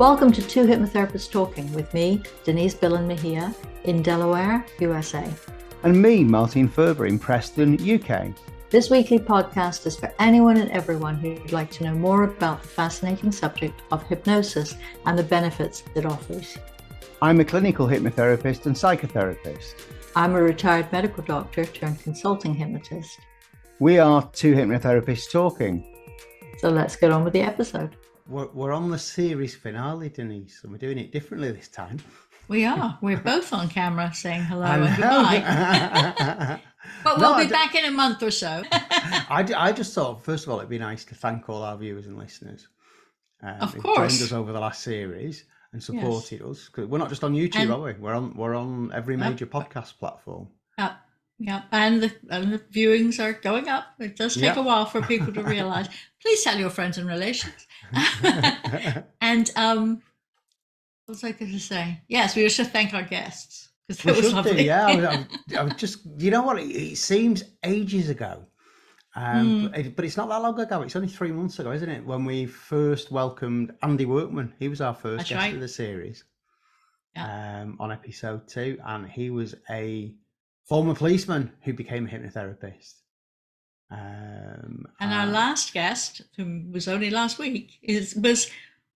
[0.00, 5.30] Welcome to Two Hypnotherapists Talking with me, Denise Billen Mejia, in Delaware, USA.
[5.82, 8.34] And me, Martin Furber, in Preston, UK.
[8.70, 12.68] This weekly podcast is for anyone and everyone who'd like to know more about the
[12.68, 14.74] fascinating subject of hypnosis
[15.04, 16.56] and the benefits it offers.
[17.20, 19.74] I'm a clinical hypnotherapist and psychotherapist.
[20.16, 23.18] I'm a retired medical doctor turned consulting hypnotist.
[23.80, 25.84] We are two hypnotherapists talking.
[26.56, 27.96] So let's get on with the episode.
[28.30, 31.98] We're, we're on the series finale, Denise, and we're doing it differently this time.
[32.46, 32.96] We are.
[33.02, 36.60] We're both on camera saying hello and goodbye.
[37.04, 38.62] but we'll no, be back in a month or so.
[38.72, 42.06] I, I just thought, first of all, it'd be nice to thank all our viewers
[42.06, 42.68] and listeners.
[43.42, 44.12] Um, of course.
[44.12, 45.42] joined us over the last series
[45.72, 46.50] and supported yes.
[46.50, 46.68] us.
[46.68, 47.94] Cause we're not just on YouTube, and, are we?
[47.94, 50.46] We're on we're on every major podcast platform.
[50.78, 50.94] Yeah,
[51.40, 53.86] yeah, and the and the viewings are going up.
[53.98, 55.88] It does take a while for people to realize.
[56.22, 57.66] Please tell your friends and relations.
[59.20, 60.02] and um,
[61.06, 62.00] what was I going to say?
[62.08, 64.56] Yes, we should thank our guests because it was lovely.
[64.56, 65.26] Do, yeah, I, I,
[65.58, 66.58] I, was just you know what?
[66.58, 68.46] It, it seems ages ago.
[69.16, 69.72] Um, mm.
[69.72, 70.82] but, but, it's not that long ago.
[70.82, 72.06] It's only three months ago, isn't it?
[72.06, 74.54] When we first welcomed Andy Workman.
[74.58, 75.54] He was our first That's guest right.
[75.54, 76.24] of the series
[77.16, 77.62] yeah.
[77.62, 78.78] um, on episode two.
[78.84, 80.14] And he was a
[80.64, 82.94] former policeman who became a hypnotherapist.
[83.90, 88.50] Um, and our last guest, who was only last week, is was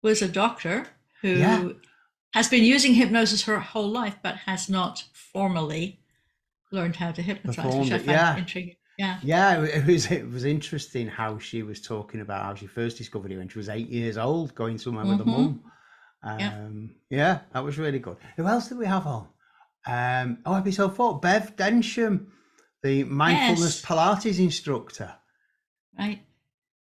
[0.02, 0.86] was a doctor
[1.22, 1.68] who yeah.
[2.34, 6.00] has been using hypnosis her whole life, but has not formally
[6.72, 8.36] learned how to hypnotize, Performed which I yeah.
[8.36, 8.76] intriguing.
[8.98, 12.98] Yeah, yeah, it was it was interesting how she was talking about how she first
[12.98, 15.18] discovered it when she was eight years old, going somewhere mm-hmm.
[15.18, 15.62] with a mum.
[16.22, 17.16] Um, yeah.
[17.18, 18.18] yeah, that was really good.
[18.36, 19.26] Who else did we have on?
[19.86, 22.30] Um, oh, episode four, Bev Densham
[22.82, 23.84] the mindfulness yes.
[23.84, 25.14] Pilates instructor.
[25.98, 26.20] Right.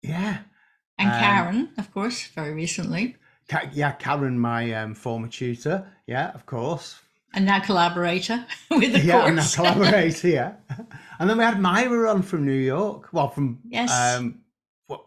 [0.02, 0.40] Yeah.
[0.98, 3.16] And um, Karen, of course, very recently.
[3.72, 5.88] yeah, Karen, my um, former tutor.
[6.08, 7.00] Yeah, of course.
[7.34, 9.58] And now collaborator with the yeah, course.
[9.58, 10.28] now collaborator.
[10.28, 10.54] yeah.
[11.20, 13.10] And then we had Mayra on from New York.
[13.12, 13.92] Well, from yes.
[13.92, 14.40] Um,
[14.88, 15.04] what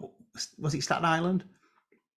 [0.58, 0.82] was it?
[0.82, 1.44] Staten Island.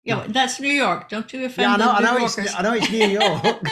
[0.05, 1.09] Yeah, that's New York.
[1.09, 3.69] Don't you offend yeah, I know, I know it's, I know it's New York.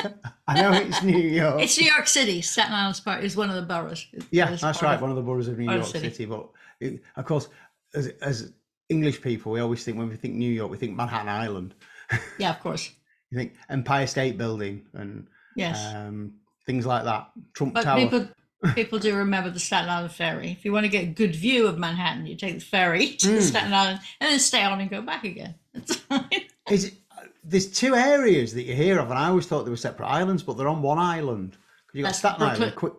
[0.46, 1.60] I know it's New York.
[1.60, 2.40] It's New York City.
[2.40, 4.06] Staten Island's part is one of the boroughs.
[4.30, 4.94] Yeah, that's right.
[4.94, 6.10] Of, one of the boroughs of New York City.
[6.10, 6.26] City.
[6.26, 6.48] But
[6.78, 7.48] it, of course,
[7.94, 8.52] as, as
[8.88, 11.74] English people, we always think when we think New York, we think Manhattan Island.
[12.38, 12.92] Yeah, of course.
[13.30, 15.26] you think Empire State Building and
[15.56, 16.34] yes, um,
[16.66, 17.30] things like that.
[17.54, 18.00] Trump but Tower.
[18.00, 18.28] People,
[18.74, 20.50] people do remember the Staten Island ferry.
[20.50, 23.28] If you want to get a good view of Manhattan, you take the ferry to
[23.28, 23.40] mm.
[23.40, 25.54] Staten Island and then stay on and go back again.
[26.70, 26.94] Is it,
[27.44, 30.42] there's two areas that you hear of, and I always thought they were separate islands,
[30.42, 31.56] but they're on one island.
[31.92, 32.96] You got That's Staten Brooklyn, Island, Qu-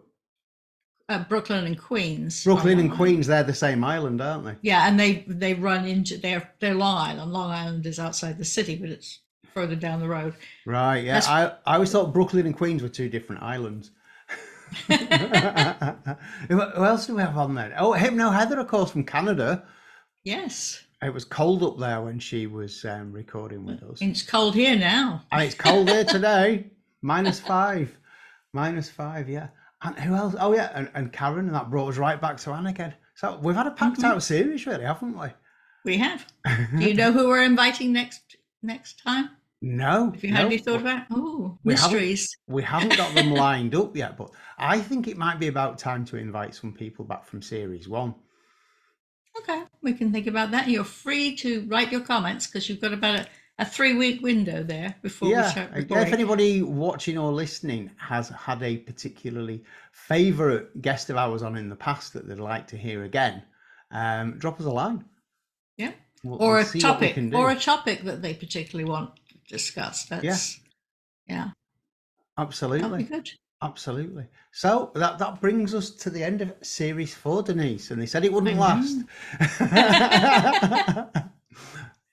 [1.09, 2.43] uh, Brooklyn and Queens.
[2.43, 4.55] Brooklyn and Queens, they're the same island, aren't they?
[4.61, 7.31] Yeah, and they they run into they're they're Long Island.
[7.31, 9.19] Long Island is outside the city, but it's
[9.53, 10.35] further down the road.
[10.65, 11.03] Right.
[11.03, 11.15] Yeah.
[11.15, 13.91] That's, I I always thought Brooklyn and Queens were two different islands.
[14.87, 17.75] who else do we have on there?
[17.77, 19.63] Oh, Hypno Heather, of course, from Canada.
[20.23, 20.83] Yes.
[21.03, 23.99] It was cold up there when she was um, recording with us.
[24.01, 25.23] It's cold here now.
[25.31, 26.67] And it's cold here today.
[27.01, 27.97] Minus five.
[28.53, 29.47] Minus five, yeah.
[29.81, 30.35] And who else?
[30.39, 30.69] Oh, yeah.
[30.75, 33.71] And, and Karen, and that brought us right back to Anna So we've had a
[33.71, 34.11] packed mm-hmm.
[34.11, 35.27] out series, really, haven't we?
[35.83, 36.23] We have.
[36.77, 39.31] Do you know who we're inviting next next time?
[39.63, 40.11] No.
[40.11, 40.45] Have you had no.
[40.47, 41.07] any thought about?
[41.09, 42.37] Oh, mysteries.
[42.47, 44.29] Haven't, we haven't got them lined up yet, but
[44.59, 48.13] I think it might be about time to invite some people back from series one.
[49.37, 50.67] Okay, we can think about that.
[50.67, 53.27] You're free to write your comments because you've got about a,
[53.59, 56.07] a three week window there before yeah, we start recording.
[56.07, 61.69] If anybody watching or listening has had a particularly favourite guest of ours on in
[61.69, 63.43] the past that they'd like to hear again,
[63.91, 65.05] um, drop us a line.
[65.77, 65.91] Yeah.
[66.23, 69.11] We'll, or we'll a topic, or a topic that they particularly want
[69.47, 70.09] discussed.
[70.09, 70.59] That's
[71.27, 71.49] yeah, yeah,
[72.37, 72.81] absolutely.
[72.81, 73.31] That'd be good.
[73.63, 74.25] Absolutely.
[74.51, 78.25] So that that brings us to the end of series four, Denise, and they said
[78.25, 78.97] it wouldn't last.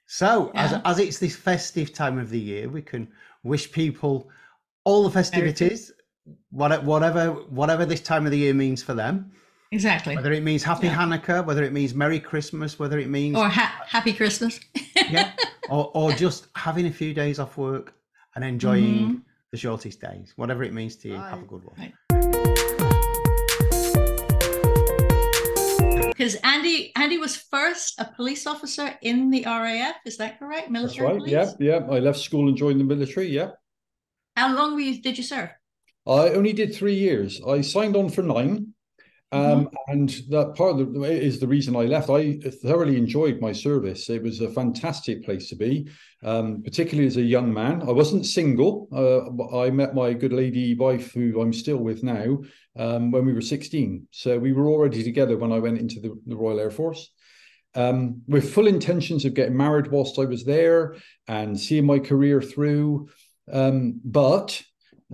[0.07, 0.63] so yeah.
[0.63, 3.09] as as it's this festive time of the year, we can
[3.45, 4.29] wish people
[4.85, 5.91] all the festivities,
[6.51, 9.33] whatever whatever this time of the year means for them.
[9.71, 10.17] Exactly.
[10.17, 10.97] Whether it means Happy yeah.
[10.97, 14.61] Hanukkah, whether it means Merry Christmas, whether it means or ha- Happy Christmas.
[15.09, 15.33] yeah.
[15.71, 17.93] Or or just having a few days off work
[18.35, 18.85] and enjoying.
[18.85, 21.17] Mm-hmm the shortest days, whatever it means to you.
[21.17, 21.93] Have a good one.
[26.09, 29.97] Because Andy, Andy was first a police officer in the RAF.
[30.05, 30.69] Is that correct?
[30.69, 31.19] Military That's right.
[31.19, 31.55] Police?
[31.61, 31.95] Yeah, yeah.
[31.95, 33.29] I left school and joined the military.
[33.29, 33.51] Yeah.
[34.37, 35.51] How long were you, did you serve?
[36.07, 37.41] I only did three years.
[37.47, 38.75] I signed on for nine,
[39.31, 39.93] Um, mm-hmm.
[39.93, 42.09] And that part of the is the reason I left.
[42.09, 44.09] I thoroughly enjoyed my service.
[44.09, 45.89] It was a fantastic place to be,
[46.23, 47.83] um, particularly as a young man.
[47.83, 48.89] I wasn't single.
[48.91, 52.39] Uh, I met my good lady wife, who I'm still with now,
[52.77, 54.07] um, when we were 16.
[54.11, 57.11] So we were already together when I went into the, the Royal Air Force.
[57.75, 60.97] Um, with full intentions of getting married whilst I was there
[61.29, 63.11] and seeing my career through.
[63.53, 64.63] Um, but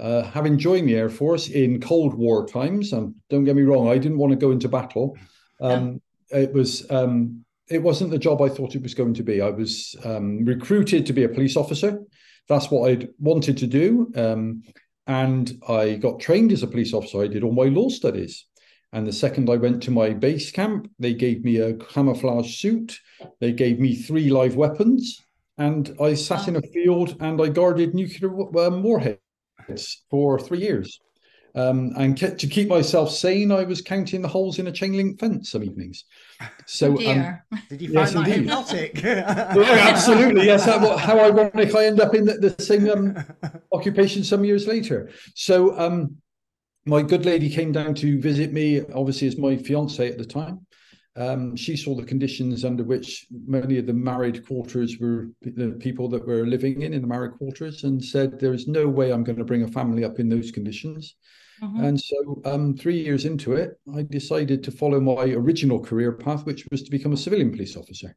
[0.00, 3.88] uh, having joined the Air Force in Cold War times, and don't get me wrong,
[3.88, 5.16] I didn't want to go into battle.
[5.60, 6.00] Um,
[6.30, 6.38] yeah.
[6.38, 9.40] It was um, it wasn't the job I thought it was going to be.
[9.40, 12.00] I was um, recruited to be a police officer.
[12.48, 14.62] That's what I'd wanted to do, um,
[15.06, 17.22] and I got trained as a police officer.
[17.22, 18.46] I did all my law studies.
[18.92, 22.96] And the second I went to my base camp, they gave me a camouflage suit.
[23.40, 25.20] They gave me three live weapons,
[25.58, 29.18] and I sat in a field and I guarded nuclear um, warheads
[30.10, 31.00] for three years.
[31.56, 34.94] Um, and ke- to keep myself sane, I was counting the holes in a chain
[34.94, 36.04] link fence some evenings.
[36.66, 37.38] So, oh um,
[37.70, 39.02] did you find yes, that hypnotic?
[39.02, 39.54] yeah,
[39.88, 40.46] absolutely.
[40.46, 40.64] Yes.
[40.64, 43.24] How, how, ironic I end up in the, the same um,
[43.72, 45.10] occupation some years later.
[45.36, 46.16] So, um,
[46.86, 50.66] my good lady came down to visit me, obviously, as my fiance at the time.
[51.16, 56.08] Um, she saw the conditions under which many of the married quarters were the people
[56.08, 59.22] that were living in in the married quarters and said there is no way i'm
[59.22, 61.14] going to bring a family up in those conditions.
[61.62, 61.84] Mm-hmm.
[61.84, 66.44] and so um, three years into it i decided to follow my original career path
[66.46, 68.16] which was to become a civilian police officer.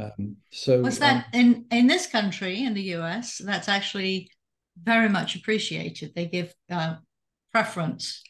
[0.00, 4.30] Um, so was that um, in in this country in the us that's actually
[4.82, 6.12] very much appreciated.
[6.14, 6.96] They give uh,
[7.52, 8.22] preference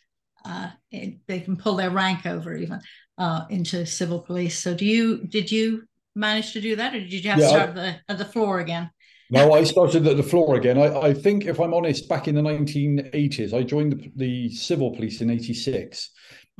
[0.44, 2.80] uh, it, they can pull their rank over even
[3.18, 4.58] uh, into civil police.
[4.58, 5.84] So do you did you
[6.14, 8.18] manage to do that, or did you have yeah, to start I, at, the, at
[8.18, 8.90] the floor again?
[9.30, 10.78] No, I started at the floor again.
[10.78, 14.90] I, I think, if I'm honest, back in the 1980s, I joined the, the civil
[14.92, 16.10] police in '86.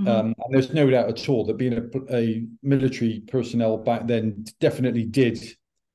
[0.01, 0.09] Mm-hmm.
[0.09, 4.45] Um, and there's no doubt at all that being a, a, military personnel back then
[4.59, 5.41] definitely did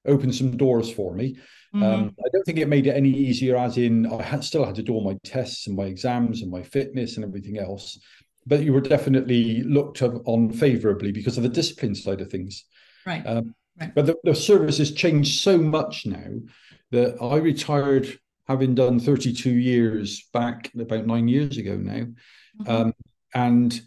[0.08, 1.38] open some doors for me.
[1.76, 1.84] Mm-hmm.
[1.84, 4.76] Um, I don't think it made it any easier, as in I had, still had
[4.76, 8.00] to do all my tests and my exams and my fitness and everything else
[8.50, 12.66] but you were definitely looked on favorably because of the discipline side of things.
[13.06, 13.26] Right.
[13.26, 13.94] Um, right.
[13.94, 16.32] But the, the service has changed so much now
[16.92, 22.08] that I retired having done 32 years back about nine years ago now.
[22.62, 22.70] Mm-hmm.
[22.70, 22.94] Um,
[23.36, 23.80] and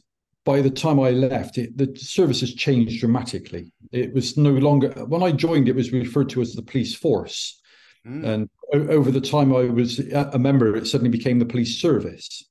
[0.44, 3.72] by the time I left, it, the service has changed dramatically.
[3.90, 7.60] It was no longer, when I joined, it was referred to as the police force.
[8.06, 8.24] Mm.
[8.24, 12.44] And o- over the time I was a member, it suddenly became the police service.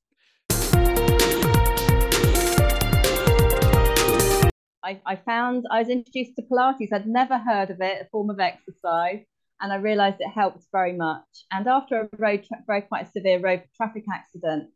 [4.84, 6.92] I, I found I was introduced to Pilates.
[6.92, 9.24] I'd never heard of it, a form of exercise,
[9.60, 11.24] and I realised it helped very much.
[11.50, 14.70] And after a road, tra- very quite a severe road traffic accident,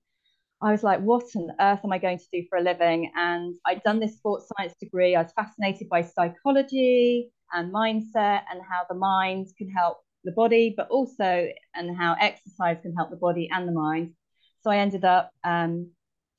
[0.63, 3.13] I was like, what on earth am I going to do for a living?
[3.15, 5.15] And I'd done this sports science degree.
[5.15, 10.75] I was fascinated by psychology and mindset and how the mind can help the body,
[10.77, 14.15] but also and how exercise can help the body and the mind.
[14.63, 15.91] So I ended up um,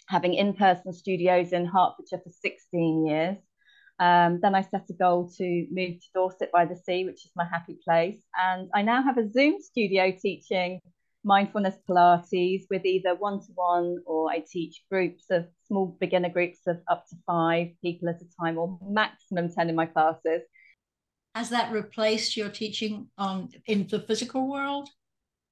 [0.08, 3.38] having in-person studios in Hertfordshire for 16 years.
[4.00, 7.32] Um, then I set a goal to move to Dorset by the Sea, which is
[7.36, 8.22] my happy place.
[8.40, 10.80] And I now have a Zoom studio teaching
[11.24, 16.60] mindfulness Pilates with either one to one or I teach groups of small beginner groups
[16.68, 20.44] of up to five people at a time or maximum 10 in my classes.
[21.36, 24.90] Has that replaced your teaching on in the physical world?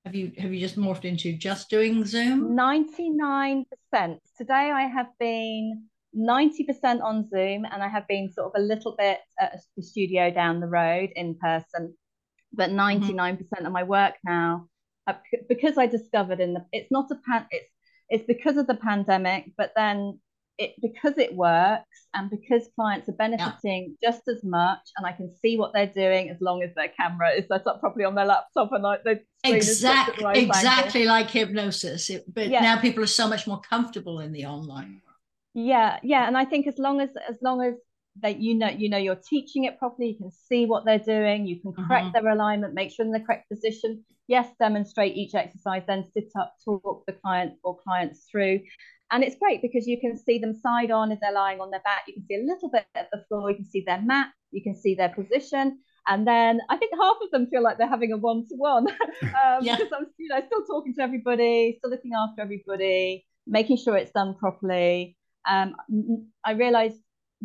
[0.05, 2.55] Have you have you just morphed into just doing Zoom?
[2.55, 3.65] 99%.
[4.37, 5.85] Today I have been
[6.17, 10.31] 90% on Zoom, and I have been sort of a little bit at the studio
[10.31, 11.95] down the road in person.
[12.53, 13.65] But 99% mm-hmm.
[13.65, 14.69] of my work now,
[15.07, 15.13] uh,
[15.49, 17.69] because I discovered in the, it's not a pan, it's
[18.09, 20.19] it's because of the pandemic, but then
[20.57, 24.09] it because it works and because clients are benefiting yeah.
[24.09, 27.31] just as much, and I can see what they're doing as long as their camera
[27.31, 32.09] is set up properly on their laptop and like the exactly exactly like hypnosis.
[32.09, 32.61] It, but yeah.
[32.61, 35.01] now people are so much more comfortable in the online
[35.55, 37.75] yeah yeah and i think as long as as long as
[38.21, 41.45] that you know you know you're teaching it properly you can see what they're doing
[41.45, 42.25] you can correct mm-hmm.
[42.25, 44.03] their alignment make sure in the correct position.
[44.27, 48.61] Yes demonstrate each exercise then sit up talk the client or clients through.
[49.11, 51.81] And it's great because you can see them side on if they're lying on their
[51.81, 52.05] back.
[52.07, 54.63] You can see a little bit of the floor you can see their mat you
[54.63, 55.79] can see their position.
[56.07, 58.87] And then I think half of them feel like they're having a one-to-one.
[59.23, 63.95] Um, because I'm you know still talking to everybody, still looking after everybody, making sure
[63.95, 65.75] it's done properly um,
[66.43, 66.97] I realized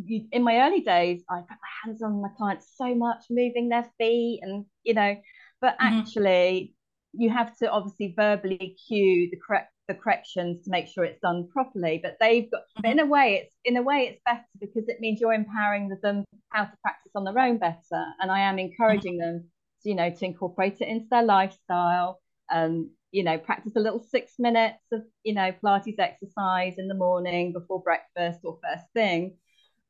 [0.09, 3.87] in my early days, I put my hands on my clients so much, moving their
[3.99, 5.17] feet, and you know,
[5.61, 6.01] but mm-hmm.
[6.01, 6.75] actually,
[7.13, 11.49] you have to obviously verbally cue the correct the corrections to make sure it's done
[11.53, 12.01] properly.
[12.03, 15.01] But they've got, but in a way, it's in a way it's better because it
[15.01, 18.05] means you're empowering them how to practice on their own better.
[18.21, 19.51] And I am encouraging them,
[19.83, 22.21] to, you know, to incorporate it into their lifestyle.
[22.53, 26.95] Um, you know, practice a little six minutes of, you know, Pilates exercise in the
[26.95, 29.37] morning before breakfast or first thing.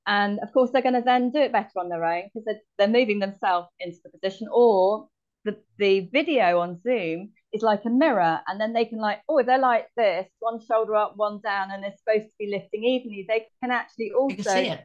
[0.06, 2.60] And of course, they're going to then do it better on their own because they're,
[2.78, 4.48] they're moving themselves into the position.
[4.50, 5.08] Or
[5.44, 8.40] the, the video on Zoom is like a mirror.
[8.46, 11.70] And then they can, like, oh, if they're like this, one shoulder up, one down,
[11.70, 14.78] and they're supposed to be lifting evenly, they can actually also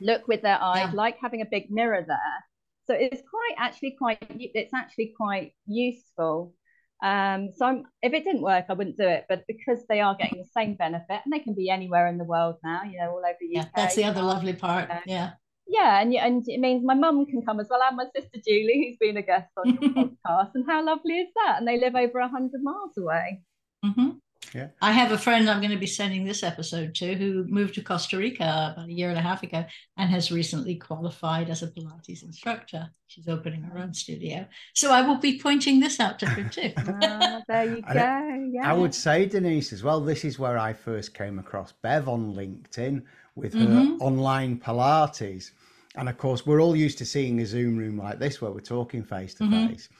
[0.00, 0.92] look with their eyes, yeah.
[0.94, 2.44] like having a big mirror there.
[2.86, 6.54] So it's quite actually quite, it's actually quite useful.
[7.02, 9.26] Um, so I'm, if it didn't work, I wouldn't do it.
[9.28, 12.24] But because they are getting the same benefit, and they can be anywhere in the
[12.24, 13.68] world now, you know, all over the yeah, UK.
[13.74, 14.90] That's the other lovely part.
[15.06, 15.32] yeah.
[15.68, 18.86] Yeah, and and it means my mum can come as well, and my sister Julie,
[18.86, 20.50] who's been a guest on your podcast.
[20.54, 21.56] And how lovely is that?
[21.58, 23.42] And they live over hundred miles away.
[23.84, 24.10] Mm-hmm.
[24.56, 24.68] Yeah.
[24.80, 27.82] I have a friend I'm going to be sending this episode to who moved to
[27.82, 29.66] Costa Rica about a year and a half ago
[29.98, 32.88] and has recently qualified as a Pilates instructor.
[33.06, 34.46] She's opening her own studio.
[34.72, 36.72] So I will be pointing this out to her too.
[36.78, 38.48] oh, there you go.
[38.50, 38.70] Yeah.
[38.70, 42.34] I would say, Denise, as well, this is where I first came across Bev on
[42.34, 43.02] LinkedIn
[43.34, 44.02] with her mm-hmm.
[44.02, 45.50] online Pilates.
[45.96, 48.60] And of course, we're all used to seeing a Zoom room like this where we're
[48.60, 49.90] talking face to face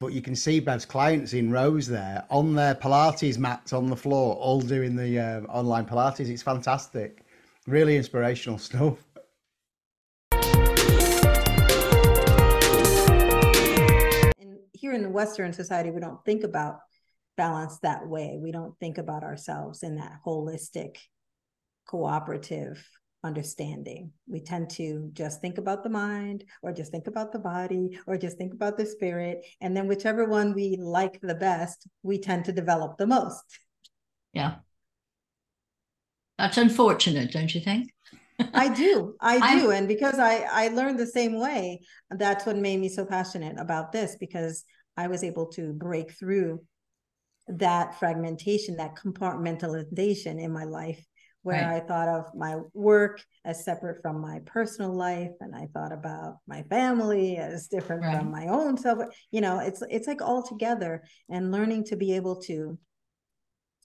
[0.00, 3.96] but you can see Bev's clients in rows there on their Pilates mats on the
[3.96, 6.28] floor, all doing the uh, online Pilates.
[6.28, 7.24] It's fantastic,
[7.66, 8.98] really inspirational stuff.
[14.40, 16.80] And here in the Western society, we don't think about
[17.36, 18.38] balance that way.
[18.40, 20.96] We don't think about ourselves in that holistic,
[21.86, 22.84] cooperative
[23.24, 24.12] understanding.
[24.28, 28.16] We tend to just think about the mind or just think about the body or
[28.18, 29.44] just think about the spirit.
[29.60, 33.42] And then whichever one we like the best, we tend to develop the most.
[34.32, 34.56] Yeah.
[36.38, 37.90] That's unfortunate, don't you think?
[38.52, 39.14] I do.
[39.20, 39.70] I do.
[39.70, 43.92] and because I, I learned the same way, that's what made me so passionate about
[43.92, 44.64] this because
[44.96, 46.60] I was able to break through
[47.48, 51.04] that fragmentation, that compartmentalization in my life
[51.44, 51.76] where right.
[51.82, 56.38] I thought of my work as separate from my personal life and I thought about
[56.48, 58.18] my family as different right.
[58.18, 58.98] from my own self
[59.30, 62.78] you know it's it's like all together and learning to be able to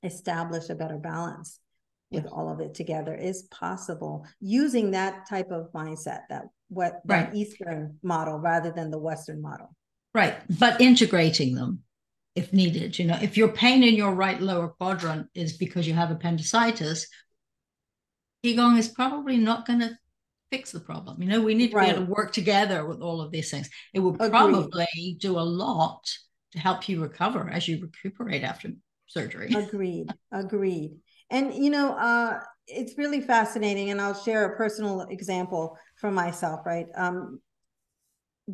[0.04, 1.60] establish a better balance
[2.12, 7.30] with all of it together is possible using that type of mindset that what right.
[7.30, 9.75] that eastern model rather than the western model
[10.16, 11.82] right but integrating them
[12.36, 15.94] if needed you know if your pain in your right lower quadrant is because you
[15.94, 17.08] have appendicitis
[18.43, 19.98] Qigong is probably not going to
[20.51, 21.22] fix the problem.
[21.22, 21.86] You know, we need to right.
[21.89, 23.69] be able to work together with all of these things.
[23.93, 24.29] It will Agreed.
[24.31, 26.10] probably do a lot
[26.51, 28.72] to help you recover as you recuperate after
[29.08, 29.50] surgery.
[29.55, 30.10] Agreed.
[30.31, 30.98] Agreed.
[31.29, 36.62] And you know, uh, it's really fascinating, and I'll share a personal example for myself.
[36.65, 37.39] Right, um,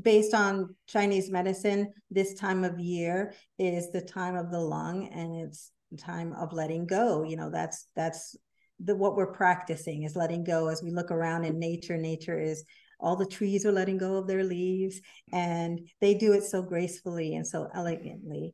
[0.01, 5.35] based on Chinese medicine, this time of year is the time of the lung, and
[5.35, 7.23] it's time of letting go.
[7.23, 8.35] You know, that's that's
[8.83, 11.97] the what we're practicing is letting go as we look around in nature.
[11.97, 12.63] Nature is
[12.99, 14.99] all the trees are letting go of their leaves
[15.31, 18.53] and they do it so gracefully and so elegantly.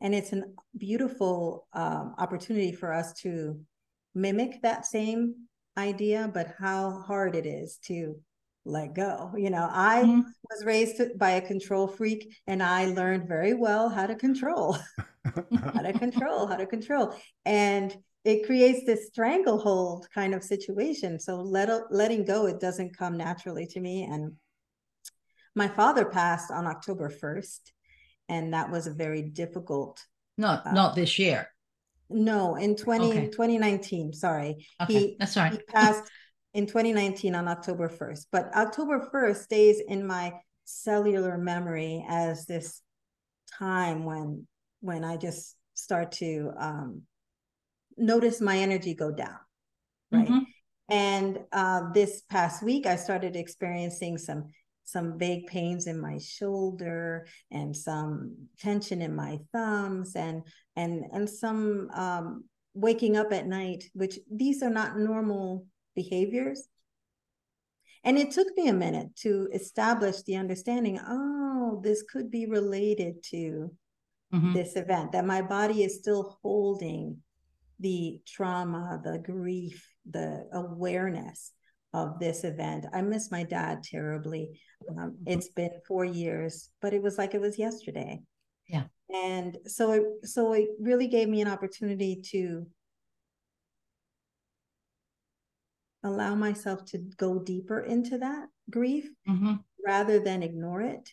[0.00, 0.42] And it's a
[0.76, 3.60] beautiful um, opportunity for us to
[4.14, 5.34] mimic that same
[5.76, 8.16] idea but how hard it is to
[8.64, 9.32] let go.
[9.36, 10.20] You know i mm-hmm.
[10.50, 14.76] was raised by a control freak and i learned very well how to control.
[15.62, 17.14] How to control how to control.
[17.44, 17.94] And
[18.28, 21.18] it creates this stranglehold kind of situation.
[21.18, 24.04] So let, letting go, it doesn't come naturally to me.
[24.04, 24.34] And
[25.54, 27.60] my father passed on October 1st,
[28.28, 30.04] and that was a very difficult.
[30.36, 31.48] Not, uh, not this year.
[32.10, 33.26] No, in 20, okay.
[33.28, 34.66] 2019, sorry.
[34.82, 35.52] Okay, he, that's right.
[35.52, 36.04] he passed
[36.52, 38.26] in 2019 on October 1st.
[38.30, 40.34] But October 1st stays in my
[40.66, 42.82] cellular memory as this
[43.58, 44.46] time when
[44.80, 47.02] when I just start to um,
[47.98, 49.38] notice my energy go down
[50.10, 50.38] right mm-hmm.
[50.88, 54.46] and uh, this past week i started experiencing some
[54.84, 60.42] some vague pains in my shoulder and some tension in my thumbs and
[60.76, 66.68] and and some um, waking up at night which these are not normal behaviors
[68.04, 73.22] and it took me a minute to establish the understanding oh this could be related
[73.22, 73.70] to
[74.32, 74.54] mm-hmm.
[74.54, 77.18] this event that my body is still holding
[77.80, 81.52] the trauma, the grief, the awareness
[81.94, 82.86] of this event.
[82.92, 84.60] I miss my dad terribly.
[84.90, 85.12] Um, mm-hmm.
[85.26, 88.20] it's been four years, but it was like it was yesterday.
[88.68, 88.84] Yeah.
[89.14, 92.66] And so it so it really gave me an opportunity to
[96.04, 99.54] allow myself to go deeper into that grief mm-hmm.
[99.84, 101.10] rather than ignore it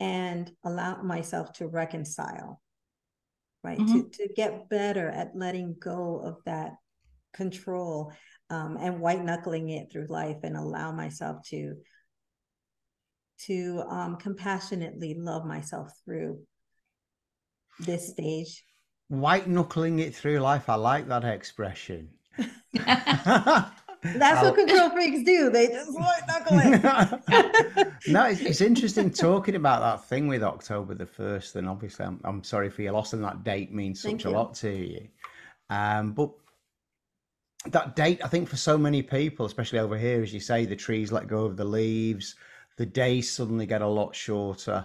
[0.00, 2.60] and allow myself to reconcile
[3.64, 3.78] right?
[3.78, 4.00] Mm-hmm.
[4.00, 6.72] to, to get better at letting go of that
[7.32, 8.12] control
[8.50, 11.74] um, and white knuckling it through life and allow myself to
[13.46, 16.38] to um, compassionately love myself through
[17.80, 18.64] this stage.
[19.08, 20.68] White knuckling it through life.
[20.68, 22.10] I like that expression
[24.04, 24.44] That's I'll...
[24.44, 25.50] what control freaks do.
[25.50, 27.92] They just white knuckle it.
[28.08, 31.56] no, it's, it's, interesting talking about that thing with October the first.
[31.56, 34.28] And obviously, I'm, I'm sorry for your loss, and that date means such Thank a
[34.28, 34.34] you.
[34.34, 35.08] lot to you.
[35.70, 36.30] Um, but
[37.66, 40.76] that date, I think, for so many people, especially over here, as you say, the
[40.76, 42.34] trees let go of the leaves,
[42.76, 44.84] the days suddenly get a lot shorter.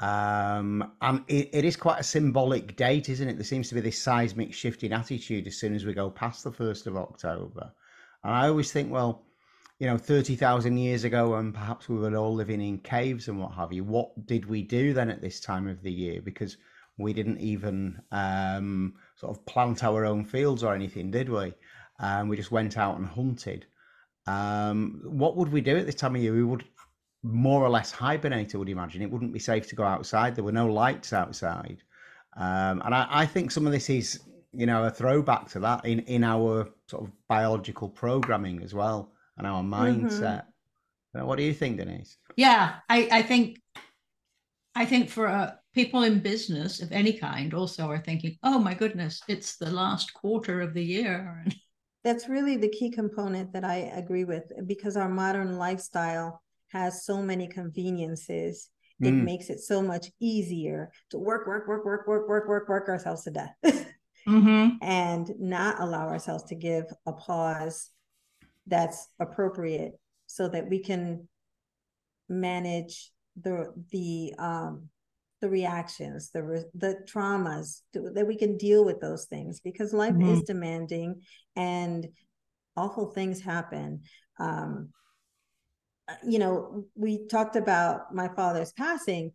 [0.00, 3.36] Um, and it, it is quite a symbolic date, isn't it?
[3.36, 6.44] There seems to be this seismic shift in attitude as soon as we go past
[6.44, 7.72] the 1st of October.
[8.24, 9.24] And I always think, well,
[9.78, 13.52] you know, 30,000 years ago, and perhaps we were all living in caves and what
[13.54, 16.22] have you, what did we do then at this time of the year?
[16.22, 16.56] Because
[16.98, 21.52] we didn't even um, sort of plant our own fields or anything, did we?
[21.98, 23.66] Um, we just went out and hunted.
[24.26, 26.32] Um, what would we do at this time of year?
[26.32, 26.64] We would
[27.22, 29.02] more or less hibernate, I would imagine.
[29.02, 30.34] It wouldn't be safe to go outside.
[30.34, 31.82] There were no lights outside.
[32.36, 34.20] Um, and I, I, think some of this is
[34.52, 39.12] you know, a throwback to that in, in our sort of biological programming as well
[39.38, 39.74] and our mm-hmm.
[39.74, 40.44] mindset.
[41.16, 41.26] Mm-hmm.
[41.26, 42.16] What do you think, Denise?
[42.36, 43.60] Yeah, I, I think
[44.74, 48.74] I think for uh, people in business of any kind also are thinking, oh my
[48.74, 51.44] goodness, it's the last quarter of the year.
[52.04, 57.22] That's really the key component that I agree with because our modern lifestyle has so
[57.22, 58.70] many conveniences.
[59.00, 59.24] It mm.
[59.24, 63.24] makes it so much easier to work, work, work, work, work, work, work, work ourselves
[63.24, 63.54] to death.
[64.26, 64.76] mm-hmm.
[64.82, 67.90] and not allow ourselves to give a pause
[68.66, 69.92] that's appropriate
[70.26, 71.28] so that we can
[72.28, 73.10] manage
[73.40, 74.88] the the um
[75.40, 80.12] the reactions the re- the traumas that we can deal with those things because life
[80.12, 80.34] mm-hmm.
[80.34, 81.20] is demanding
[81.56, 82.08] and
[82.76, 84.00] awful things happen
[84.38, 84.88] um
[86.26, 89.32] you know we talked about my father's passing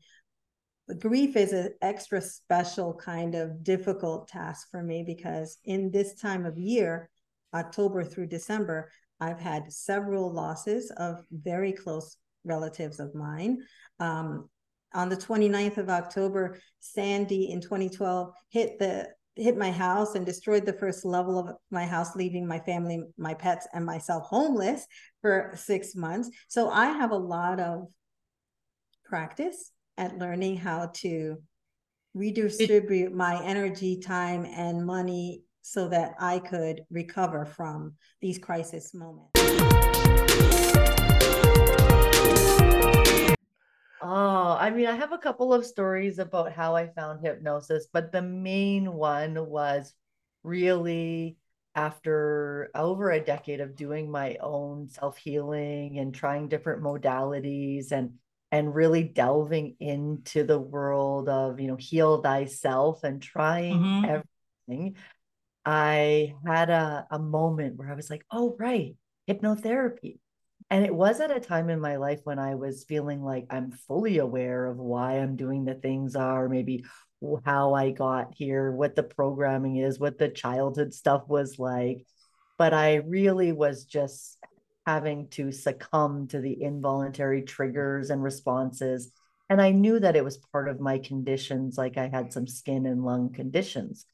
[0.95, 6.45] grief is an extra special kind of difficult task for me because in this time
[6.45, 7.10] of year,
[7.54, 13.60] October through December, I've had several losses of very close relatives of mine.
[14.00, 14.50] Um,
[14.93, 20.65] on the 29th of October, Sandy in 2012 hit the hit my house and destroyed
[20.65, 24.88] the first level of my house, leaving my family, my pets, and myself homeless
[25.21, 26.32] for six months.
[26.47, 27.88] So I have a lot of
[29.06, 31.38] practice at learning how to
[32.13, 39.31] redistribute my energy, time, and money so that I could recover from these crisis moments.
[44.01, 48.12] Oh, I mean, I have a couple of stories about how I found hypnosis, but
[48.12, 49.93] the main one was
[50.43, 51.38] really
[51.75, 58.13] after over a decade of doing my own self healing and trying different modalities and
[58.51, 64.21] and really delving into the world of you know heal thyself and trying mm-hmm.
[64.67, 64.95] everything
[65.65, 68.95] i had a, a moment where i was like oh right
[69.29, 70.19] hypnotherapy
[70.69, 73.71] and it was at a time in my life when i was feeling like i'm
[73.71, 76.86] fully aware of why i'm doing the things are maybe
[77.43, 82.05] how i got here what the programming is what the childhood stuff was like
[82.57, 84.38] but i really was just
[84.88, 89.12] having to succumb to the involuntary triggers and responses.
[89.50, 92.86] And I knew that it was part of my conditions, like I had some skin
[92.86, 94.06] and lung conditions.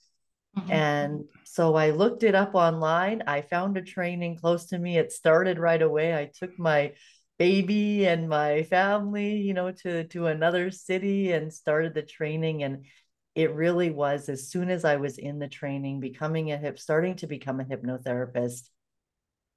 [0.58, 0.72] Mm-hmm.
[0.72, 3.22] And so I looked it up online.
[3.28, 4.98] I found a training close to me.
[4.98, 6.16] It started right away.
[6.16, 6.94] I took my
[7.38, 12.86] baby and my family, you know, to to another city and started the training and
[13.36, 17.16] it really was as soon as I was in the training becoming a hip starting
[17.18, 18.70] to become a hypnotherapist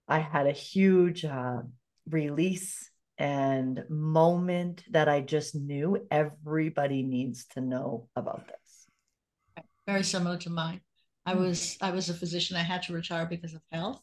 [0.09, 1.62] I had a huge uh,
[2.09, 9.64] release and moment that I just knew everybody needs to know about this.
[9.87, 10.81] Very similar to mine.
[11.25, 11.42] I hmm.
[11.42, 12.57] was I was a physician.
[12.57, 14.01] I had to retire because of health.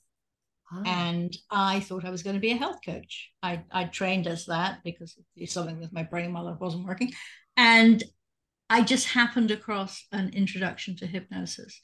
[0.72, 0.84] Ah.
[0.86, 3.30] And I thought I was going to be a health coach.
[3.44, 7.12] I, I trained as that because it's something with my brain while it wasn't working.
[7.58, 8.04] And
[8.70, 11.80] I just happened across an introduction to hypnosis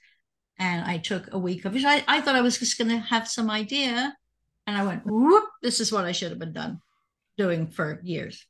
[0.59, 1.85] and I took a week of it.
[1.85, 4.13] I, I thought I was just going to have some idea.
[4.67, 6.79] And I went, whoop, this is what I should have been done
[7.37, 8.45] doing for years.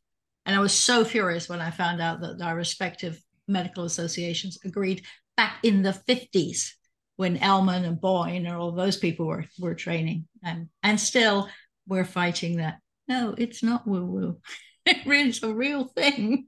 [0.45, 5.04] And I was so furious when I found out that our respective medical associations agreed
[5.38, 6.72] back in the 50s
[7.15, 10.28] when Elman and Boyne and all those people were, were training.
[10.43, 11.48] And, and still
[11.88, 12.80] we're fighting that.
[13.08, 14.38] No, it's not woo woo.
[14.86, 16.48] it's a real thing.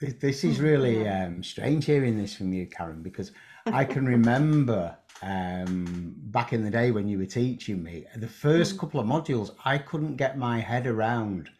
[0.00, 3.32] This is really um, strange hearing this from you, Karen, because
[3.66, 8.76] I can remember um, back in the day when you were teaching me, the first
[8.76, 8.78] mm.
[8.78, 11.50] couple of modules, I couldn't get my head around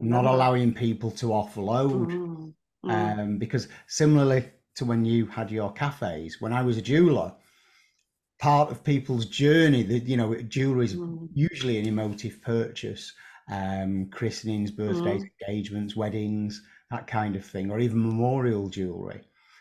[0.00, 2.06] not allowing people to offload.
[2.06, 2.54] Mm.
[2.84, 3.18] Mm.
[3.18, 7.34] Um, because similarly to when you had your cafes, when I was a jeweler,
[8.38, 10.96] part of people's journey, that you know, jewelry is
[11.34, 13.12] usually an emotive purchase,
[13.50, 19.20] um, christenings, birthdays, engagements, weddings that kind of thing, or even memorial jewelry.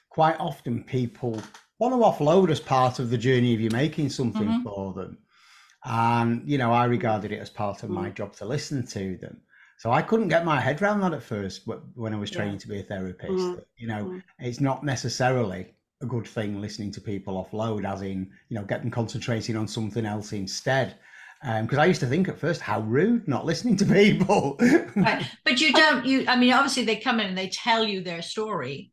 [0.09, 1.41] Quite often, people
[1.79, 4.63] want to offload as part of the journey of you making something mm-hmm.
[4.63, 5.17] for them.
[5.85, 8.13] And, you know, I regarded it as part of my mm.
[8.13, 9.41] job to listen to them.
[9.77, 12.59] So I couldn't get my head around that at first when I was training yeah.
[12.59, 13.31] to be a therapist.
[13.31, 13.59] Mm-hmm.
[13.77, 14.17] You know, mm-hmm.
[14.39, 15.67] it's not necessarily
[16.01, 19.67] a good thing listening to people offload, as in, you know, get them concentrating on
[19.67, 20.95] something else instead
[21.41, 24.57] because um, I used to think at first how rude not listening to people.
[24.95, 25.25] right.
[25.45, 26.05] But you don't.
[26.05, 28.91] You, I mean, obviously they come in and they tell you their story,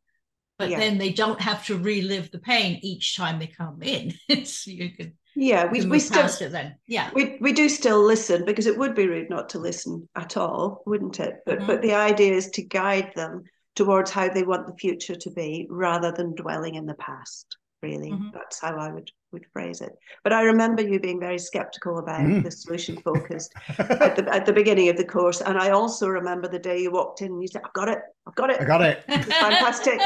[0.59, 0.79] but yeah.
[0.79, 4.15] then they don't have to relive the pain each time they come in.
[4.29, 5.15] It's you can.
[5.37, 6.77] Yeah, we, we still it then.
[6.87, 10.37] Yeah, we we do still listen because it would be rude not to listen at
[10.37, 11.39] all, wouldn't it?
[11.45, 11.67] But mm-hmm.
[11.67, 13.43] but the idea is to guide them
[13.75, 17.57] towards how they want the future to be, rather than dwelling in the past.
[17.85, 18.31] Really, mm-hmm.
[18.33, 19.93] that's how I would would phrase it.
[20.23, 22.43] But I remember you being very skeptical about mm.
[22.43, 25.43] the solution focused at, the, at the beginning of the course.
[25.43, 27.99] And I also remember the day you walked in and you said, I've got it,
[28.27, 28.61] I've got it.
[28.63, 29.05] I got it.
[29.09, 30.01] It's fantastic.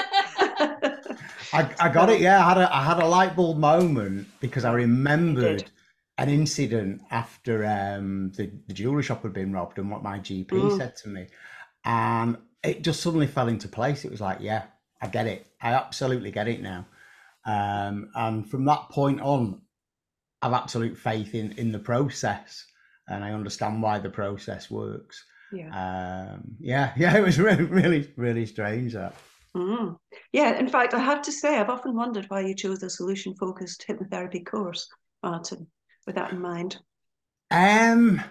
[1.53, 2.45] I, I got it, yeah.
[2.45, 5.71] I had a I had a light bulb moment because I remembered
[6.19, 10.49] an incident after um, the, the jewelry shop had been robbed and what my GP
[10.49, 10.77] mm.
[10.77, 11.29] said to me.
[11.85, 14.05] And it just suddenly fell into place.
[14.05, 14.65] It was like, yeah,
[15.01, 15.47] I get it.
[15.63, 16.87] I absolutely get it now.
[17.49, 19.63] Um, and from that point on,
[20.43, 22.65] I've absolute faith in in the process,
[23.09, 25.25] and I understand why the process works.
[25.51, 27.17] Yeah, um, yeah, yeah.
[27.17, 29.15] It was really, really, really strange that.
[29.57, 29.97] Mm.
[30.33, 33.35] Yeah, in fact, I have to say, I've often wondered why you chose a solution
[33.35, 34.87] focused hypnotherapy course,
[35.23, 35.67] Martin,
[36.07, 36.77] with that in mind.
[37.51, 38.23] Um,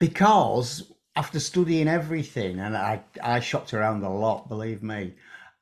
[0.00, 5.14] because after studying everything, and I, I shopped around a lot, believe me,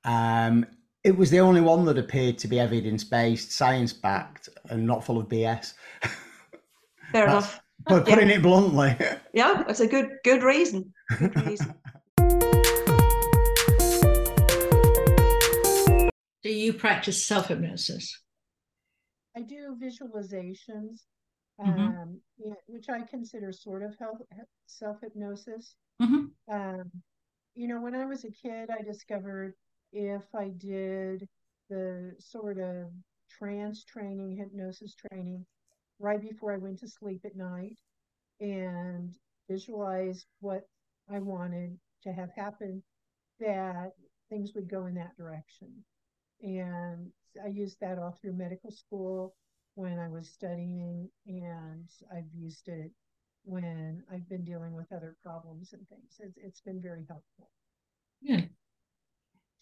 [0.05, 0.67] um,
[1.05, 5.05] it was the only one that appeared to be evidence based, science backed, and not
[5.05, 5.75] full of BS.
[7.11, 7.61] Fair enough.
[7.85, 8.37] But putting yeah.
[8.37, 8.97] it bluntly.
[9.35, 10.95] Yeah, that's a good good reason.
[11.19, 11.75] Good reason.
[16.45, 18.23] Do you practice self hypnosis?
[19.37, 21.01] I do visualizations,
[21.61, 21.81] mm-hmm.
[21.81, 23.97] um, yeah, which I consider sort of
[24.67, 25.75] self hypnosis.
[26.01, 26.55] Mm-hmm.
[26.55, 26.91] Um,
[27.57, 29.55] you know, when I was a kid, I discovered
[29.92, 31.28] if I did
[31.68, 32.90] the sort of
[33.38, 35.44] trance training, hypnosis training
[35.98, 37.76] right before I went to sleep at night
[38.40, 39.14] and
[39.48, 40.66] visualize what
[41.11, 42.83] I wanted to have happen,
[43.40, 43.92] that
[44.28, 45.85] things would go in that direction.
[46.42, 49.35] And I used that all through medical school
[49.74, 52.90] when I was studying, and I've used it
[53.44, 56.20] when I've been dealing with other problems and things.
[56.20, 57.50] it's, it's been very helpful.
[58.20, 58.42] Yeah.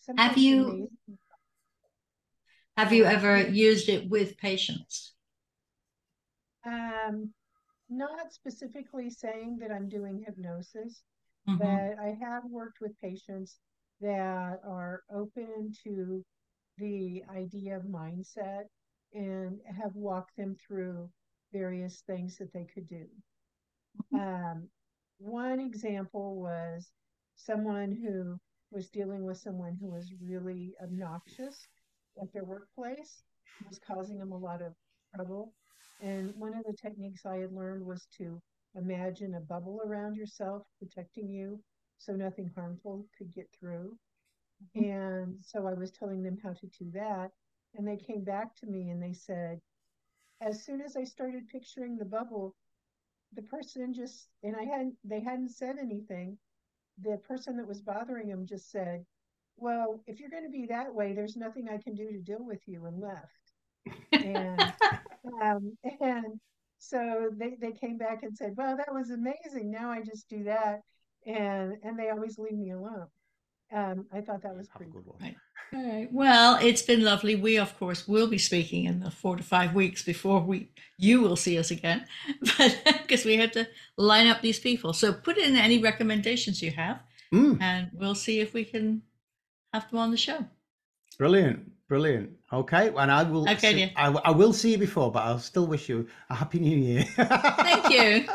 [0.00, 0.90] Sometimes have you
[2.76, 5.12] have you ever used it with patients?
[6.66, 7.30] Um,
[7.90, 11.02] not specifically saying that I'm doing hypnosis,
[11.48, 11.58] mm-hmm.
[11.58, 13.58] but I have worked with patients
[14.00, 16.24] that are open to
[16.78, 18.64] the idea of mindset
[19.12, 21.10] and have walked them through
[21.52, 23.04] various things that they could do.
[24.14, 24.16] Mm-hmm.
[24.16, 24.68] Um,
[25.18, 26.88] one example was
[27.34, 28.38] someone who
[28.70, 31.66] was dealing with someone who was really obnoxious
[32.20, 33.22] at their workplace,
[33.68, 34.74] was causing them a lot of
[35.14, 35.52] trouble.
[36.02, 38.40] And one of the techniques I had learned was to
[38.76, 41.60] imagine a bubble around yourself protecting you
[41.98, 43.96] so nothing harmful could get through.
[44.76, 44.90] Mm-hmm.
[44.90, 47.30] And so I was telling them how to do that.
[47.76, 49.60] And they came back to me and they said,
[50.40, 52.54] as soon as I started picturing the bubble,
[53.34, 56.38] the person just, and I hadn't, they hadn't said anything,
[57.02, 59.04] the person that was bothering him just said,
[59.56, 62.44] Well, if you're going to be that way, there's nothing I can do to deal
[62.44, 63.52] with you, and left.
[64.12, 64.72] and,
[65.42, 66.40] um, and
[66.78, 69.70] so they, they came back and said, Well, that was amazing.
[69.70, 70.80] Now I just do that.
[71.26, 73.06] And, and they always leave me alone.
[73.72, 75.04] Um, I thought that was pretty good.
[75.20, 75.36] Right.
[75.72, 76.08] Right.
[76.10, 77.36] Well, it's been lovely.
[77.36, 81.20] We, of course, will be speaking in the four to five weeks before we you
[81.20, 82.04] will see us again,
[82.58, 84.92] but because we had to line up these people.
[84.92, 87.00] So put in any recommendations you have,
[87.32, 87.60] mm.
[87.60, 89.02] and we'll see if we can
[89.72, 90.44] have them on the show.
[91.18, 92.30] Brilliant, brilliant.
[92.52, 93.48] Okay, and I will.
[93.48, 96.58] Okay, see, I, I will see you before, but I'll still wish you a happy
[96.58, 97.04] New Year.
[97.04, 98.28] Thank you.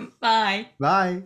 [0.20, 0.68] Bye.
[0.78, 1.24] Bye.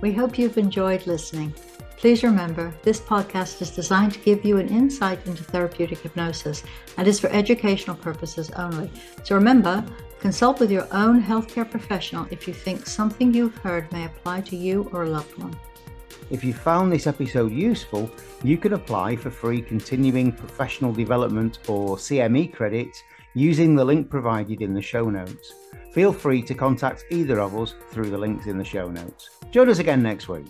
[0.00, 1.52] We hope you've enjoyed listening.
[1.98, 6.62] Please remember, this podcast is designed to give you an insight into therapeutic hypnosis
[6.96, 8.90] and is for educational purposes only.
[9.24, 9.84] So remember,
[10.18, 14.56] consult with your own healthcare professional if you think something you've heard may apply to
[14.56, 15.54] you or a loved one.
[16.30, 18.10] If you found this episode useful,
[18.42, 23.02] you can apply for free continuing professional development or CME credits
[23.34, 25.52] using the link provided in the show notes.
[25.92, 29.30] Feel free to contact either of us through the links in the show notes.
[29.50, 30.46] Join us again next week.